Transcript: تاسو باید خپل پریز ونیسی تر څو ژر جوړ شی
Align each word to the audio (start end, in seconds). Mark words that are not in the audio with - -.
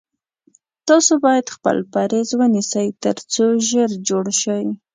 تاسو 0.87 1.13
باید 1.25 1.53
خپل 1.55 1.77
پریز 1.93 2.29
ونیسی 2.39 2.87
تر 3.03 3.17
څو 3.33 3.45
ژر 3.69 3.89
جوړ 4.07 4.25
شی 4.41 4.61